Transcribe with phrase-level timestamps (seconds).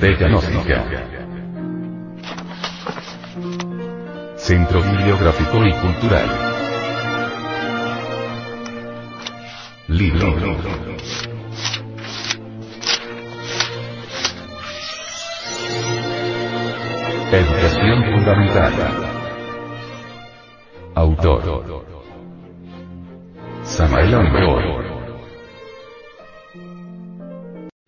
[0.00, 0.84] Biblioteca Gnóstica.
[4.36, 6.26] Centro Bibliográfico y Cultural.
[9.88, 10.28] Libro.
[17.32, 18.72] Educación Fundamental.
[20.94, 21.84] Autor.
[23.64, 24.89] Samael Aumor.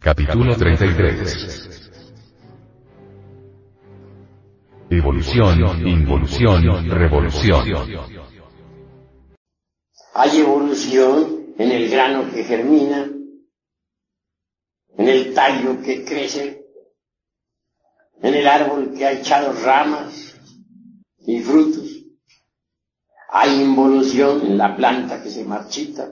[0.00, 1.78] Capítulo 33
[4.88, 7.66] Evolución, involución, revolución.
[10.14, 13.10] Hay evolución en el grano que germina,
[14.96, 16.64] en el tallo que crece,
[18.22, 20.34] en el árbol que ha echado ramas
[21.26, 22.06] y frutos.
[23.28, 26.10] Hay involución en la planta que se marchita,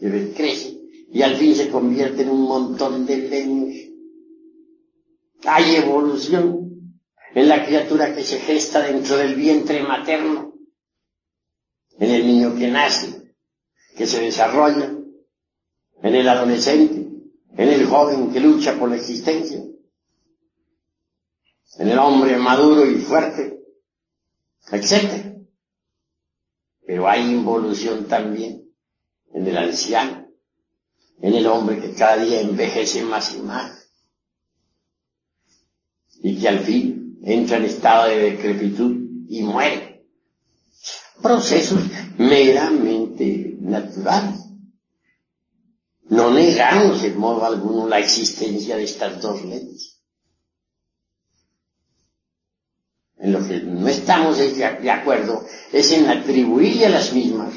[0.00, 0.77] que crece
[1.10, 3.74] y al fin se convierte en un montón de leños.
[5.44, 6.68] Hay evolución
[7.34, 10.54] en la criatura que se gesta dentro del vientre materno,
[11.98, 13.34] en el niño que nace,
[13.96, 14.94] que se desarrolla,
[16.02, 17.08] en el adolescente,
[17.56, 19.62] en el joven que lucha por la existencia,
[21.78, 23.60] en el hombre maduro y fuerte,
[24.70, 25.34] etc.
[26.86, 28.72] Pero hay involución también
[29.32, 30.27] en el anciano,
[31.20, 33.78] en el hombre que cada día envejece más y más
[36.20, 38.96] y que al fin entra en estado de decrepitud
[39.28, 40.06] y muere.
[41.22, 41.80] Procesos
[42.16, 44.40] meramente naturales.
[46.04, 50.00] No negamos en modo alguno la existencia de estas dos leyes.
[53.18, 57.52] En lo que no estamos de acuerdo es en atribuirle a las mismas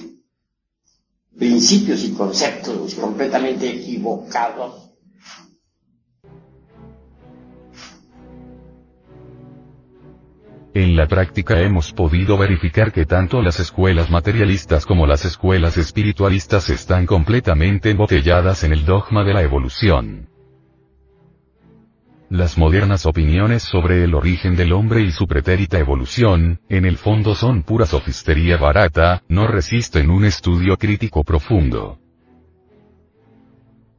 [1.38, 4.92] principios y conceptos completamente equivocados.
[10.74, 16.69] En la práctica hemos podido verificar que tanto las escuelas materialistas como las escuelas espiritualistas
[16.69, 20.31] están completamente embotelladas en el dogma de la evolución.
[22.31, 27.36] Las modernas opiniones sobre el origen del hombre y su pretérita evolución, en el fondo
[27.36, 32.00] son pura sofistería barata, no resisten un estudio crítico profundo.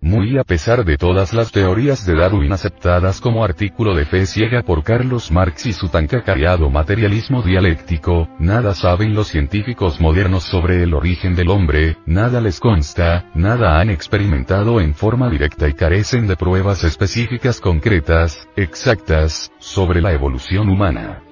[0.05, 4.63] Muy a pesar de todas las teorías de Darwin aceptadas como artículo de fe ciega
[4.63, 10.83] por Carlos Marx y su tan cacareado materialismo dialéctico, nada saben los científicos modernos sobre
[10.83, 16.27] el origen del hombre, nada les consta, nada han experimentado en forma directa y carecen
[16.27, 21.23] de pruebas específicas concretas, exactas, sobre la evolución humana.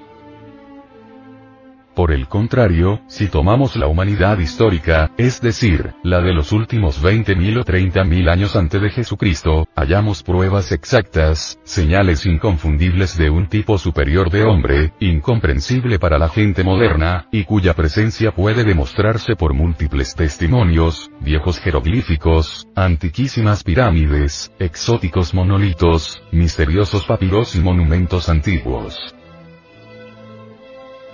[2.01, 7.61] Por el contrario, si tomamos la humanidad histórica, es decir, la de los últimos 20.000
[7.61, 14.31] o 30.000 años antes de Jesucristo, hallamos pruebas exactas, señales inconfundibles de un tipo superior
[14.31, 21.11] de hombre, incomprensible para la gente moderna, y cuya presencia puede demostrarse por múltiples testimonios,
[21.21, 29.15] viejos jeroglíficos, antiquísimas pirámides, exóticos monolitos, misteriosos papiros y monumentos antiguos.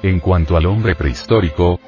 [0.02, 1.80] En cuanto al hombre prehistórico,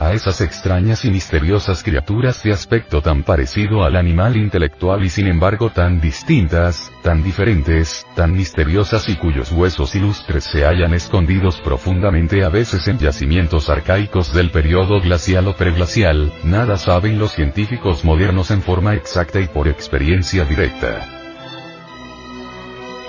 [0.00, 5.26] a esas extrañas y misteriosas criaturas de aspecto tan parecido al animal intelectual y sin
[5.26, 12.44] embargo tan distintas, tan diferentes, tan misteriosas y cuyos huesos ilustres se hallan escondidos profundamente
[12.44, 18.50] a veces en yacimientos arcaicos del periodo glacial o preglacial, nada saben los científicos modernos
[18.50, 21.17] en forma exacta y por experiencia directa.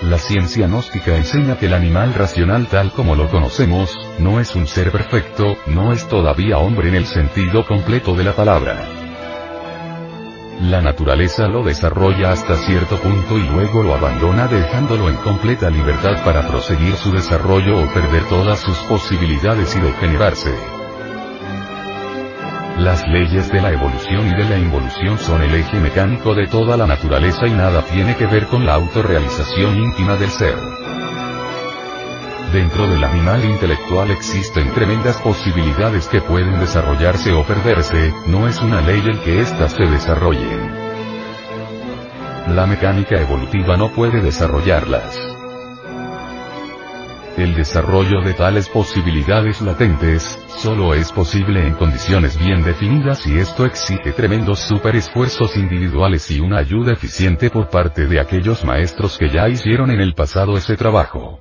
[0.02, 4.66] La ciencia gnóstica enseña que el animal racional tal como lo conocemos, no es un
[4.66, 8.88] ser perfecto, no es todavía hombre en el sentido completo de la palabra.
[10.62, 16.24] La naturaleza lo desarrolla hasta cierto punto y luego lo abandona dejándolo en completa libertad
[16.24, 20.79] para proseguir su desarrollo o perder todas sus posibilidades y degenerarse.
[22.80, 26.78] Las leyes de la evolución y de la involución son el eje mecánico de toda
[26.78, 30.56] la naturaleza y nada tiene que ver con la autorrealización íntima del ser.
[32.54, 38.80] Dentro del animal intelectual existen tremendas posibilidades que pueden desarrollarse o perderse, no es una
[38.80, 40.72] ley el que éstas se desarrollen.
[42.56, 45.29] La mecánica evolutiva no puede desarrollarlas.
[47.40, 53.66] El desarrollo de tales posibilidades latentes, solo es posible en condiciones bien definidas y esto
[53.66, 59.48] exige tremendos superesfuerzos individuales y una ayuda eficiente por parte de aquellos maestros que ya
[59.48, 61.40] hicieron en el pasado ese trabajo.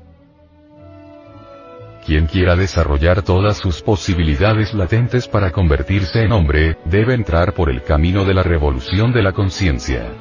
[2.06, 7.82] Quien quiera desarrollar todas sus posibilidades latentes para convertirse en hombre, debe entrar por el
[7.82, 10.12] camino de la revolución de la conciencia.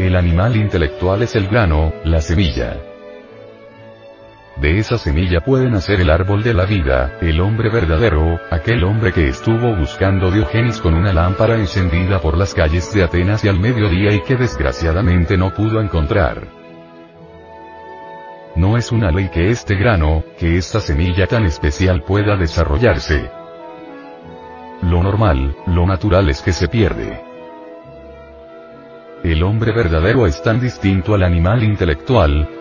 [0.00, 2.87] El animal intelectual es el grano, la semilla.
[4.60, 9.12] De esa semilla puede nacer el árbol de la vida, el hombre verdadero, aquel hombre
[9.12, 13.60] que estuvo buscando Diógenes con una lámpara encendida por las calles de Atenas y al
[13.60, 16.48] mediodía y que desgraciadamente no pudo encontrar.
[18.56, 23.30] No es una ley que este grano, que esta semilla tan especial pueda desarrollarse.
[24.82, 27.22] Lo normal, lo natural es que se pierde.
[29.22, 32.57] El hombre verdadero es tan distinto al animal intelectual,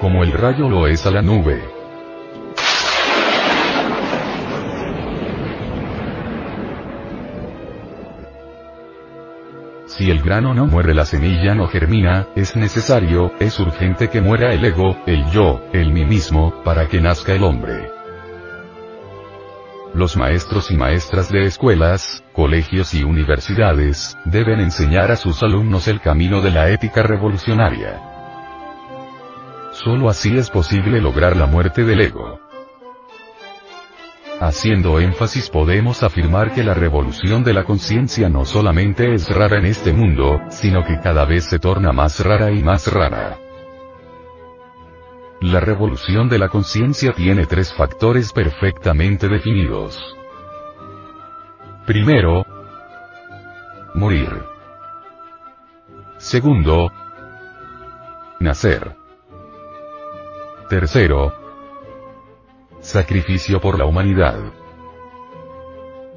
[0.00, 1.62] como el rayo lo es a la nube.
[9.86, 14.52] Si el grano no muere la semilla no germina, es necesario, es urgente que muera
[14.52, 17.90] el ego, el yo, el mí mismo, para que nazca el hombre.
[19.94, 26.02] Los maestros y maestras de escuelas, colegios y universidades, deben enseñar a sus alumnos el
[26.02, 28.15] camino de la ética revolucionaria.
[29.84, 32.40] Solo así es posible lograr la muerte del ego.
[34.40, 39.66] Haciendo énfasis podemos afirmar que la revolución de la conciencia no solamente es rara en
[39.66, 43.36] este mundo, sino que cada vez se torna más rara y más rara.
[45.42, 50.16] La revolución de la conciencia tiene tres factores perfectamente definidos.
[51.84, 52.46] Primero,
[53.94, 54.42] morir.
[56.16, 56.90] Segundo,
[58.40, 59.05] nacer.
[60.68, 61.32] Tercero.
[62.80, 64.36] Sacrificio por la humanidad.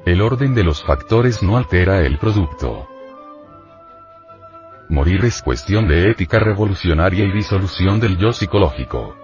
[0.04, 2.88] El orden de los factores no altera el producto.
[4.88, 9.14] Morir es cuestión de ética revolucionaria y disolución del yo psicológico.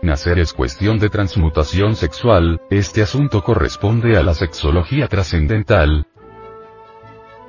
[0.00, 6.06] Nacer es cuestión de transmutación sexual, este asunto corresponde a la sexología trascendental.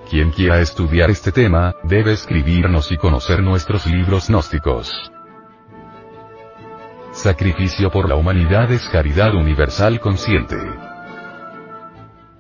[0.10, 5.12] Quien quiera estudiar este tema, debe escribirnos y conocer nuestros libros gnósticos.
[7.18, 10.56] Sacrificio por la humanidad es caridad universal consciente.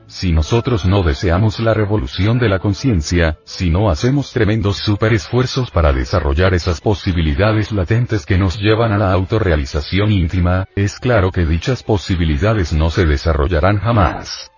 [0.06, 5.94] Si nosotros no deseamos la revolución de la conciencia, si no hacemos tremendos superesfuerzos para
[5.94, 11.81] desarrollar esas posibilidades latentes que nos llevan a la autorrealización íntima, es claro que dichas
[11.81, 14.51] posibilidades no se desarrollarán jamás.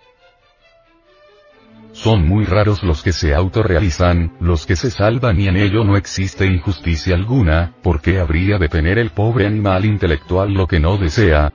[2.01, 5.98] Son muy raros los que se autorrealizan, los que se salvan y en ello no
[5.98, 11.52] existe injusticia alguna, porque habría de tener el pobre animal intelectual lo que no desea?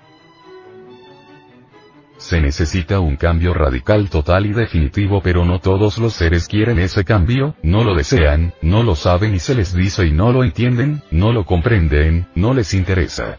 [2.19, 7.07] Se necesita un cambio radical total y definitivo pero no todos los seres quieren ese
[7.07, 11.01] cambio, no lo desean, no lo saben y se les dice y no lo entienden,
[11.11, 13.39] no lo comprenden, no les interesa.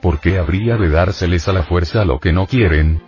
[0.00, 3.02] ¿Por qué habría de dárseles a la fuerza lo que no quieren?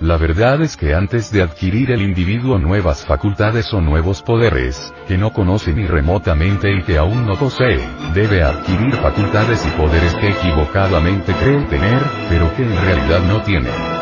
[0.00, 5.16] La verdad es que antes de adquirir el individuo nuevas facultades o nuevos poderes, que
[5.16, 7.78] no conoce ni remotamente y que aún no posee,
[8.12, 13.93] debe adquirir facultades y poderes que equivocadamente cree tener, pero que en realidad no tiene.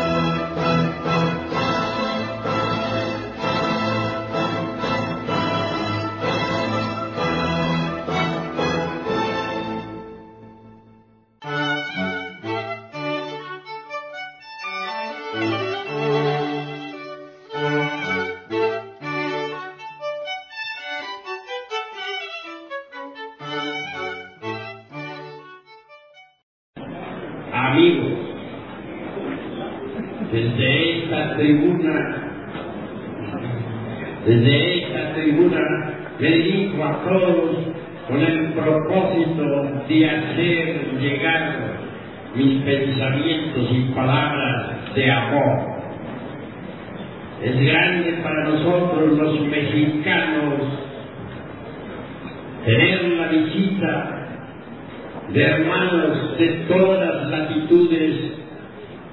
[55.33, 58.15] de hermanos de todas las latitudes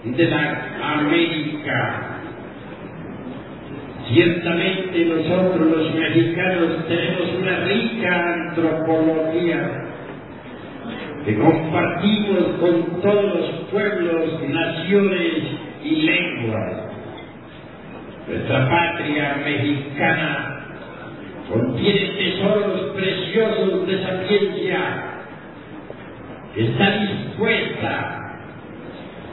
[0.04, 2.06] de la América.
[4.12, 9.86] Ciertamente nosotros los mexicanos tenemos una rica antropología
[11.24, 15.32] que compartimos con todos los pueblos, naciones
[15.84, 16.72] y lenguas.
[18.28, 20.66] Nuestra patria mexicana
[21.48, 25.09] contiene tesoros preciosos de sapiencia
[26.56, 28.20] está dispuesta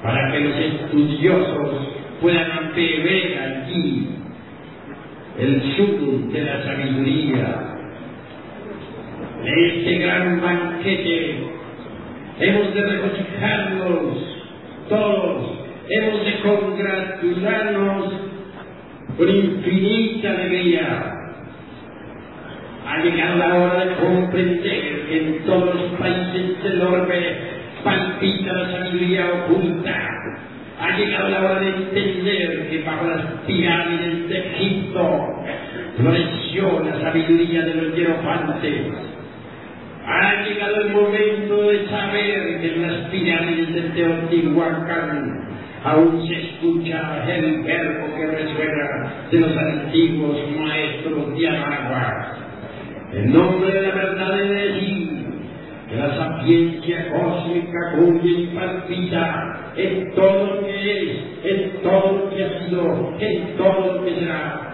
[0.03, 1.87] para que los estudiosos
[2.21, 4.09] puedan beber allí
[5.39, 7.73] el sudor de la sabiduría.
[9.43, 11.35] De este gran banquete
[12.39, 14.37] hemos de regocijarnos
[14.89, 15.59] todos,
[15.89, 18.13] hemos de congratularnos
[19.17, 21.16] con infinita alegría.
[22.87, 27.37] Ha llegado la hora de comprender que en todos los países del orbe
[27.83, 29.93] palpita la sabiduría oculta.
[30.79, 35.43] Ha llegado la hora de entender que bajo las pirámides de Egipto
[35.97, 38.75] floreció la sabiduría de los hierofantes.
[40.05, 45.41] Ha llegado el momento de saber que en las pirámides de Teotihuacán
[45.83, 52.36] aún se escucha el verbo que resuena de los antiguos maestros de Anagua.
[53.17, 55.09] En nombre de la verdad de decir
[55.89, 62.43] que la sapiencia cósmica cuya palpita en todo lo que es, en todo lo que
[62.43, 64.67] ha sido, en todo lo que será.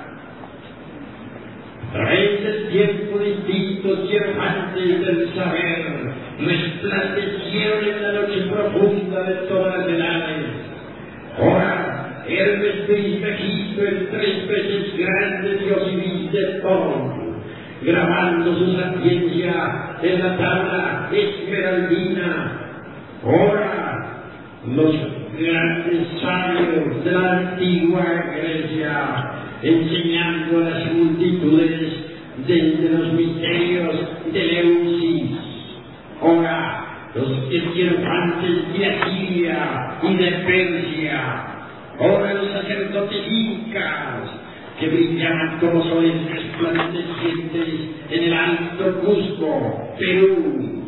[1.88, 9.36] A través del tiempo distintos y hermantes del saber resplandecieron en la noche profunda de
[9.48, 10.46] todas las edades.
[11.40, 17.13] Ahora, Hermes Trismegisto, el tres veces grande Dios y de todo,
[17.84, 22.60] grabando su sapiencia en la tabla esmeraldina.
[23.24, 24.06] Ahora,
[24.76, 24.96] los
[25.38, 31.94] grandes sabios de la antigua Grecia, enseñando a las multitudes
[32.48, 33.96] desde los misterios
[34.32, 35.32] de Leucis.
[36.22, 36.84] Ahora,
[37.16, 41.54] los esquirfantes de Asiria y de Persia.
[42.00, 44.32] Ahora los sacerdotes incas,
[44.80, 46.16] que brillaban como soles
[48.10, 50.84] en el alto Cusco, Perú.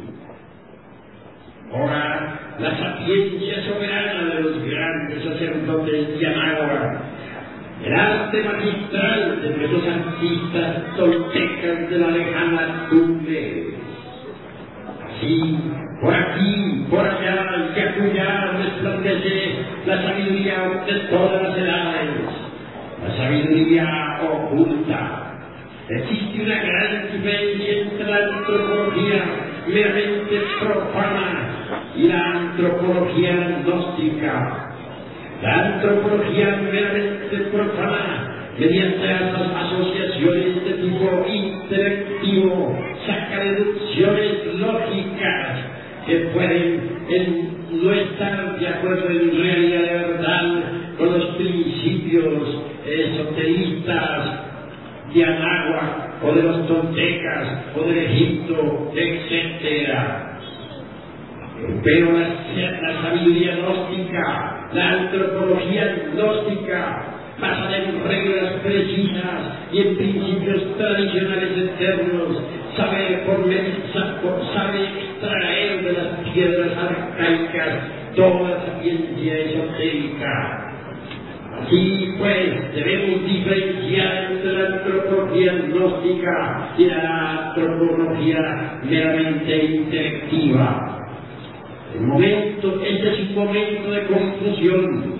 [1.74, 7.00] Ahora, la sapiencia soberana de los grandes sacerdotes de Anáhuac,
[7.84, 13.65] el arte magistral de nuestros artistas toltecas de la lejana Tumbes.
[15.05, 15.60] Así,
[16.01, 19.55] por aquí, por allá y acullá resplandece
[19.86, 22.46] la sabiduría de todas las edades
[23.05, 25.14] la sabiduría oculta.
[25.88, 29.24] Existe una gran diferencia entre la antropología
[29.68, 34.74] meramente profana y la antropología gnóstica.
[35.44, 45.58] La antropología meramente profana, mediante las asociaciones de tipo intelectivo, saca deducciones lógicas
[46.08, 50.63] que pueden en, no estar de acuerdo en realidad
[50.98, 54.55] con los principios esoteristas
[55.14, 59.98] de Anáhuac o de los toltecas o del Egipto, etc.
[61.84, 67.04] Pero la, la sabiduría gnóstica, la antropología gnóstica,
[67.40, 72.42] basada en reglas precisas y en principios tradicionales eternos,
[72.76, 73.46] sabe, por,
[74.54, 77.80] sabe extraer de las piedras arcaicas
[78.16, 80.64] toda sapiencia esotérica.
[81.62, 91.00] Así pues, debemos diferenciar entre la antropología gnóstica y la antropología meramente intelectiva.
[91.96, 95.16] El momento, este es un momento de confusión.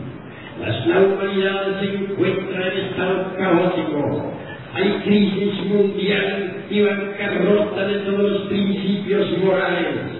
[0.88, 4.34] La humanidad se encuentra en estado caótico.
[4.74, 10.15] Hay crisis mundial y bancarrota de todos los principios morales.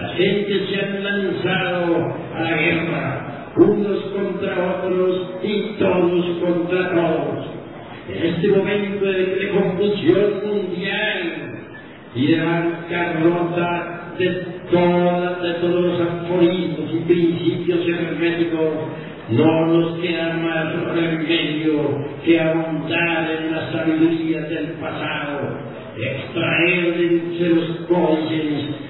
[0.00, 7.46] La gente se ha lanzado a la guerra, unos contra otros y todos contra todos.
[8.08, 11.60] En este momento de, confusión mundial
[12.14, 14.28] y de bancarrota de,
[14.70, 18.68] toda, de todos los aforismos y principios herméticos,
[19.30, 25.56] no nos queda más remedio que ahondar en la sabiduría del pasado,
[25.96, 28.89] extraer de los códices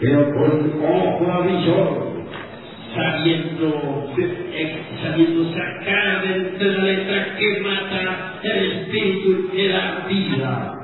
[0.00, 2.10] pero con ojo avisor,
[2.94, 4.10] sabiendo,
[5.02, 10.74] sabiendo sacar de entre la letra que mata el espíritu que da vida.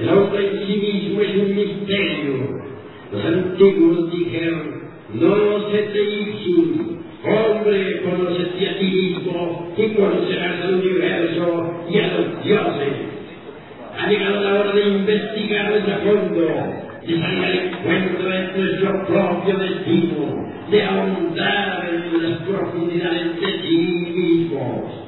[0.00, 2.66] El hombre en sí mismo es un misterio.
[3.12, 4.82] Los antiguos dijeron,
[5.14, 12.06] no se te ipsum, hombre, conócete a ti mismo y conocerás al universo y a
[12.08, 12.92] los dioses.
[13.96, 20.46] Ha llegado la hora de investigarlos a fondo, salir al encuentro de nuestro propio destino,
[20.70, 23.76] de ahondar en las profundidades de sí
[24.14, 25.06] mismos.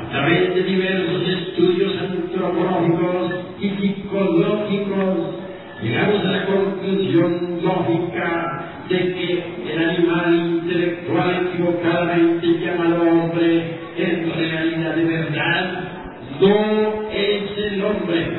[0.00, 5.34] A través de diversos estudios antropológicos y psicológicos,
[5.82, 14.94] llegamos a la conclusión lógica de que el animal intelectual equivocadamente llamado hombre, en realidad
[14.94, 15.88] de verdad,
[16.40, 18.37] no es el hombre.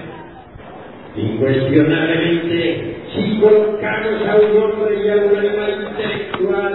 [1.19, 6.73] Incuestionablemente, si colocamos a un hombre y a un animal intelectual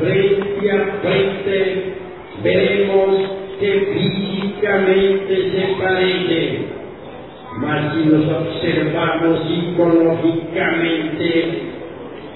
[0.00, 1.56] frente a frente,
[2.42, 3.10] veremos
[3.60, 6.80] que físicamente se parecen.
[7.58, 11.28] Mas si los observamos psicológicamente,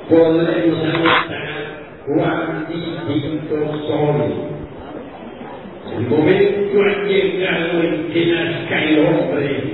[0.09, 1.65] podremos anotar
[2.07, 4.17] cuán distintos son.
[5.97, 9.74] El momento ha llegado en que nazca el hombre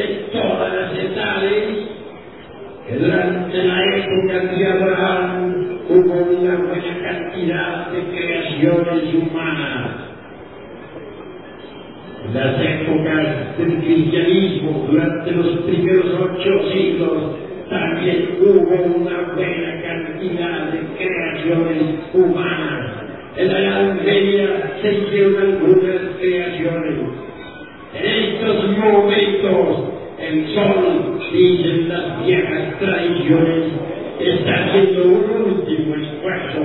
[0.00, 1.88] de todas las edades,
[2.88, 9.90] que durante la época de Abraham hubo una buena cantidad de creaciones humanas.
[12.32, 17.36] Las épocas del cristianismo, durante los primeros ocho siglos,
[17.68, 21.82] también hubo una buena cantidad de creaciones
[22.14, 22.90] humanas.
[23.36, 26.98] En la Edad Media se hicieron algunas creaciones.
[27.92, 29.89] En estos momentos,
[30.30, 33.72] el sol, dicen las viejas tradiciones,
[34.20, 36.60] está haciendo un último esfuerzo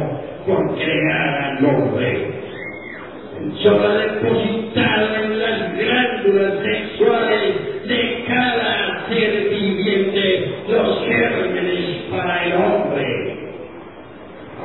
[0.46, 2.46] por crear al hombre.
[3.42, 12.46] El sol ha depositado en las glándulas sexuales de cada ser viviente los gérmenes para
[12.46, 13.46] el hombre.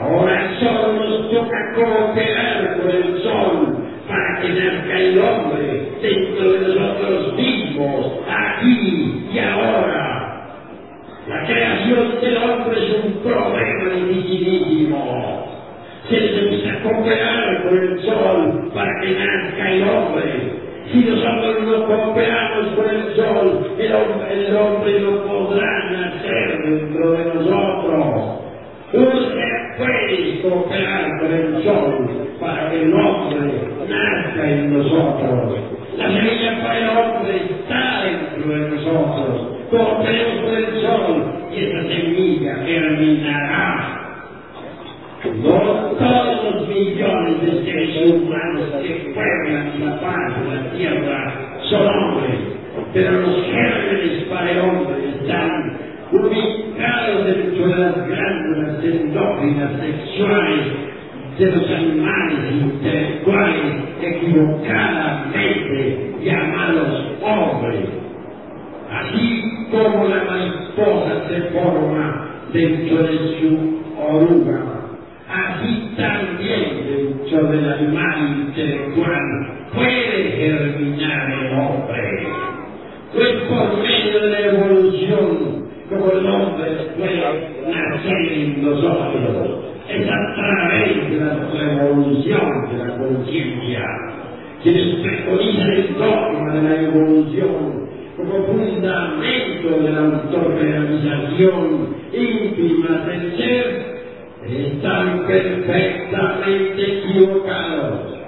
[0.01, 6.75] Ahora solo nos toca cooperar con el sol para que nazca el hombre dentro de
[6.75, 10.47] nosotros mismos, aquí y ahora.
[11.29, 15.47] La creación del hombre es un problema dificilísimo.
[16.09, 20.61] Se necesita cooperar con el sol para que nazca el hombre.
[20.91, 27.13] Si nosotros no cooperamos con el sol, el hombre, el hombre no podrá nacer dentro
[27.13, 28.41] de nosotros.
[28.93, 32.11] Usted puede cooperar con el sol
[32.41, 35.59] para que el hombre nazca en nosotros.
[35.97, 39.51] La semilla para el hombre está dentro de nosotros.
[39.71, 43.97] Cooperemos con el sol y esa semilla germinará.
[45.25, 51.35] No todos los millones de seres humanos que pueblan la paz de la tierra
[51.69, 52.39] son hombres,
[52.95, 55.79] pero los gérmenes para el hombre están
[56.11, 58.09] ubicados dentro de las
[58.81, 60.67] glándulas endócrinas sexuales
[61.39, 63.63] de los animales intelectuales
[64.03, 67.89] equivocadamente llamados hombres.
[68.91, 74.61] Así como la mariposa se forma dentro de su oruga,
[75.29, 79.25] así también dentro del animal intelectual
[79.73, 82.03] puede germinar el hombre.
[83.15, 87.21] No es por medio de la evolución como el hombre puede
[87.69, 89.59] nacer en nosotros.
[89.89, 93.85] Es a través de la revolución de la conciencia.
[95.03, 103.91] Preconizan el dogma de la evolución como fundamento de la autorrealización íntima del ser,
[104.47, 108.19] están perfectamente equivocados.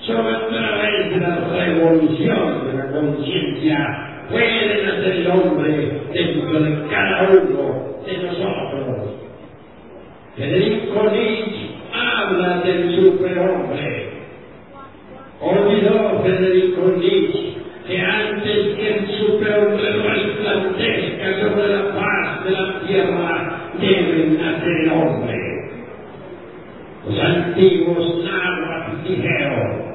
[0.00, 6.88] Solo a través de la revolución de la conciencia puede nacer el hombre dentro de
[6.88, 9.10] cada uno de nosotros.
[10.36, 14.09] Federico Nietzsche habla del superhombre.
[15.40, 17.54] Olvidó Federico Nietzsche
[17.86, 24.90] que antes que el superhombre resplandezca sobre la paz de la tierra, debe nacer el
[24.92, 25.36] hombre.
[27.08, 29.90] Los antiguos náhuatl dijeron,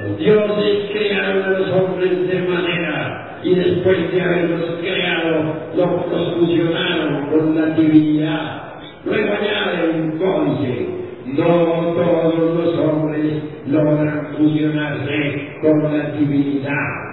[0.00, 7.26] los dioses crearon a los hombres de manera y después de haberlos creado, los, fusionaron
[7.26, 8.62] con la divinidad.
[9.04, 10.86] Luego añade un códice,
[11.32, 17.12] no todos los hombres logran fusionarse con la divinidad.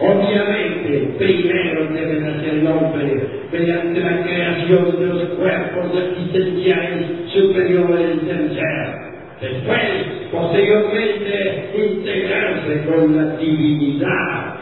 [0.00, 8.54] Obviamente, primero debe nacer el hombre mediante la creación de los cuerpos existenciales superiores del
[8.54, 9.02] ser.
[9.40, 9.80] Después,
[10.30, 14.56] posteriormente, integrarse con la divinidad.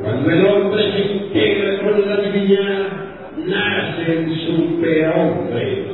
[0.00, 2.86] Cuando el hombre se integra con la divinidad,
[3.46, 5.93] nace el superhombre.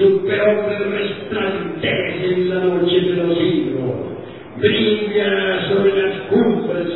[0.00, 4.10] El superhombre resplandece en la noche de los siglos
[4.56, 6.86] brilla sobre las cumbres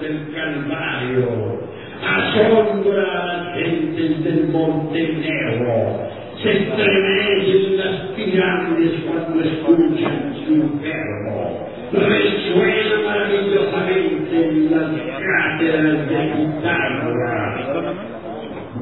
[0.00, 1.58] del Calvario,
[2.00, 5.98] asombra a las gentes del Monte Negro,
[6.42, 17.54] se estremecen las pirámides cuando escuchan su verbo, resuena maravillosamente en las cátedras de Pitágoras,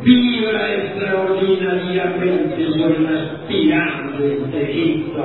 [0.04, 0.74] vibra
[1.62, 5.24] extraordinariamente sobre las pirámides de Egipto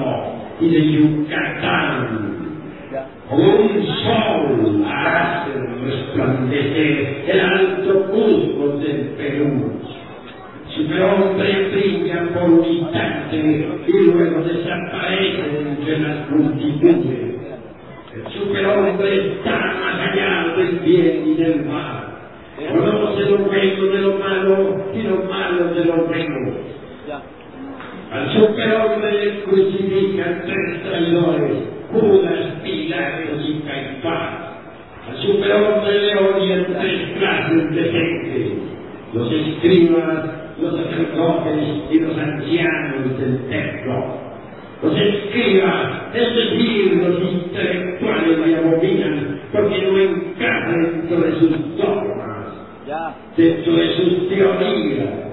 [0.60, 2.38] y de Yucatán.
[3.30, 5.52] Un sol hace
[5.84, 9.71] resplandecer el alto Cusco del Perú.
[10.76, 17.36] Superhombre brilla por un instante y luego desaparece entre las multitudes.
[18.15, 22.07] El superhombre está más allá del bien y del mal.
[22.58, 26.67] Lo bueno de lo malo y lo malo de lo bueno
[28.12, 31.58] al superhombre le crucifican tres traidores,
[31.91, 34.32] Judas, Pilatos y Caifás.
[35.10, 38.58] Al superhombre le odian tres clases de gente,
[39.13, 40.26] los escribas,
[40.62, 41.58] los sacerdotes
[41.91, 44.28] y los ancianos del templo.
[44.84, 51.52] Los escribas, es decir, los intelectuales le abominan porque no encajan dentro de sus
[53.36, 55.28] de sus teorías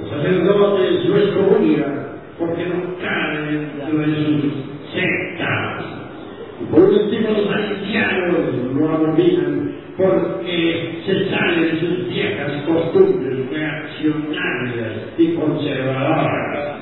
[0.00, 2.06] los sacerdotes no excomunican
[2.38, 4.52] porque no caen dentro de sus
[4.94, 5.84] sectas.
[6.60, 15.18] Y por último, los ancianos no abominan porque se salen de sus viejas costumbres reaccionarias
[15.18, 16.78] y conservadoras.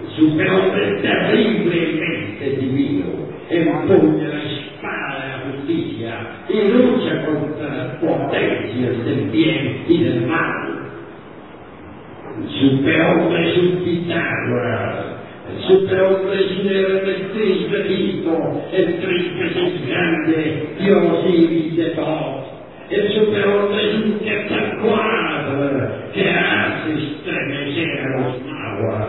[0.00, 3.04] El superhombre terriblemente divino
[3.50, 10.26] empuña la espada de la justicia y lucha contra las potencias del bien y del
[10.26, 10.74] mal
[12.84, 15.04] superhombre es un Pitágoras,
[15.48, 22.44] el superhombre es un Hermes Cristo, el triste es grande, Dios y de todo.
[22.90, 29.08] El superhombre es un Quetzalcoatl que hace estremecer a los aguas.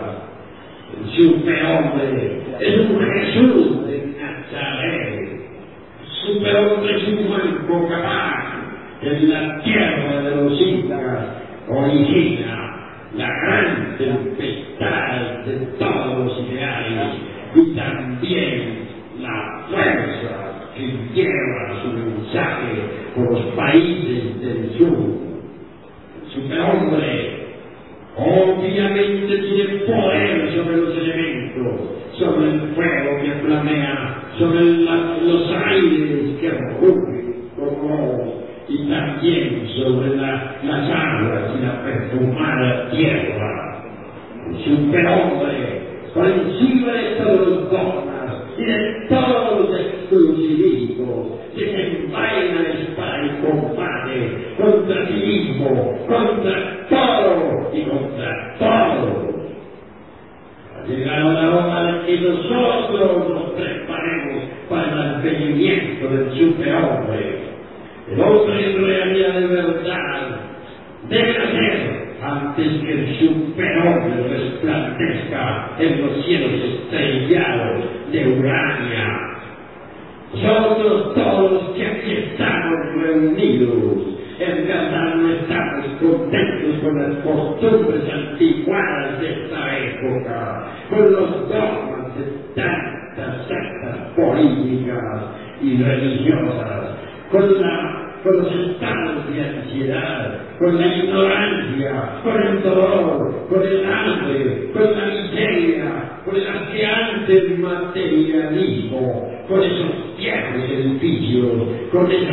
[0.96, 5.28] El superhombre es un Jesús de Nazaret.
[6.00, 8.44] El superhombre es un Juan capaz
[9.02, 11.26] en la tierra de los incas
[11.68, 12.66] origina
[13.16, 17.14] la gran tempestad de todos los ideales
[17.54, 18.88] y también
[19.20, 20.82] la fuerza que
[21.14, 22.82] lleva su mensaje
[23.76, 24.96] países del sur.
[26.32, 27.46] Superhombre
[28.16, 31.80] obviamente tiene poder sobre los elementos,
[32.18, 40.56] sobre el fuego que flamea, sobre los aires que rugen como y también sobre la,
[40.64, 43.82] las aguas y la perfumada tierra.
[44.64, 45.80] Superhombre,
[46.14, 48.16] por encima de todos los dogmas
[48.58, 51.64] y de todos los exclusivismos, y
[54.56, 56.75] contra sí mismo, contra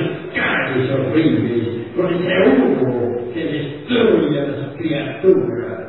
[0.04, 5.84] radical y con ese humo que destruye a las criaturas.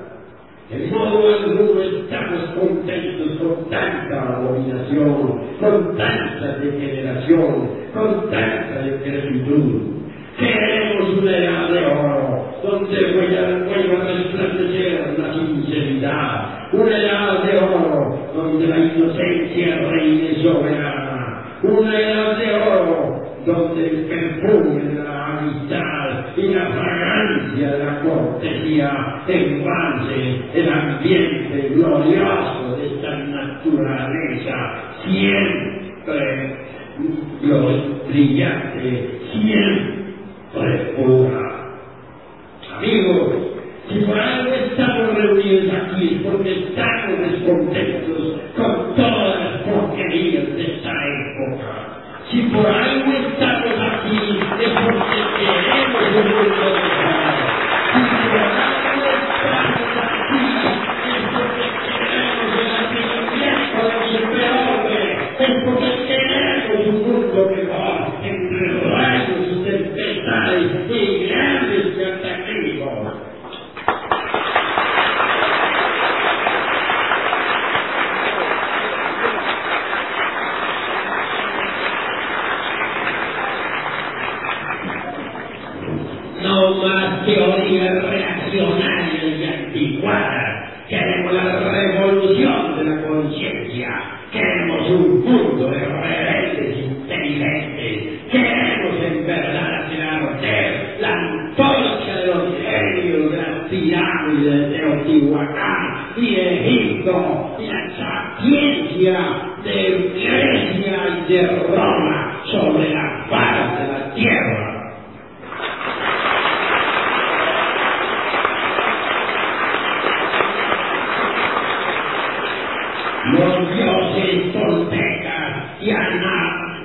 [0.71, 9.95] De modo alguno estamos pues, contentos con tanta abominación, con tanta degeneración, con tanta decrepitud.
[10.39, 18.31] Queremos una edad de oro, donde vuelva a resplandecer la sinceridad, una edad de oro,
[18.35, 26.37] donde la inocencia reine soberana, una edad de oro, donde el perfume de la amistad
[26.37, 34.55] y la fragancia de la cortesía envase el ambiente glorioso de esta naturaleza,
[35.05, 36.57] siempre
[37.43, 41.55] los brillante, siempre pura.
[42.79, 43.35] Amigos,
[43.89, 49.24] si por algo estamos reunidos aquí, porque estamos descontentos con todo
[56.15, 56.64] Thank you.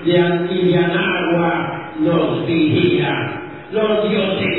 [0.06, 4.59] y de Anagua los vigía, los dioses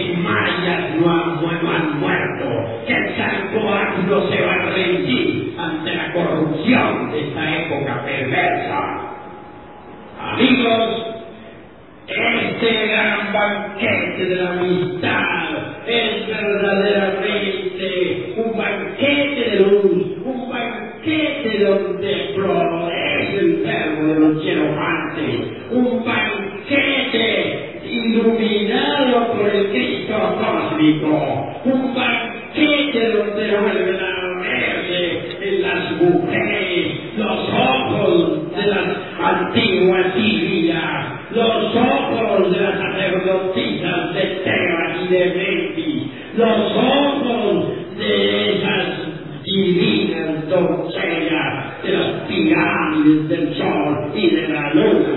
[50.51, 55.10] doncella della piramide del Giorgi della luna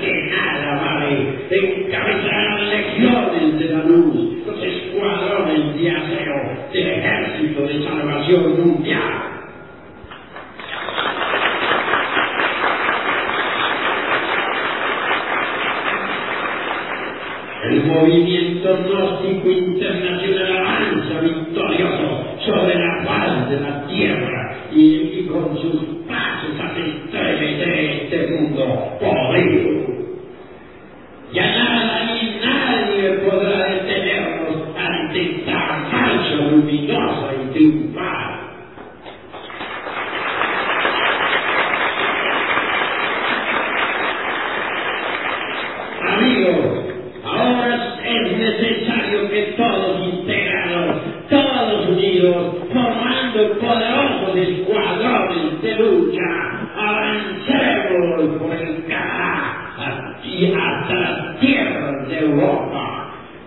[0.00, 7.62] Que nada vale, de encabezar secciones de la luz, los escuadrones de aseo del ejército
[7.62, 9.34] de salvación mundial.
[17.70, 19.48] El movimiento gnóstico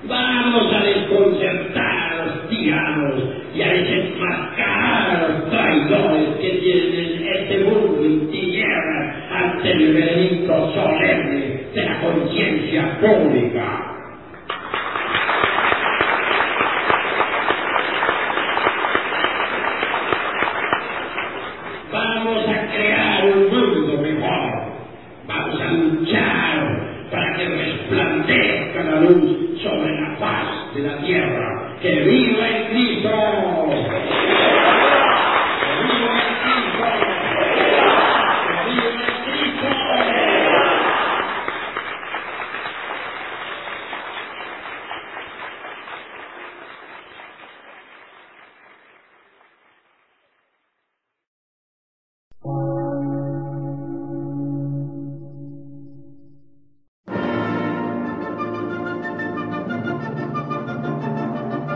[0.04, 1.76] Vamos a desconcertar